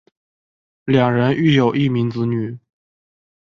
[0.85, 2.57] 两人育有一名子女。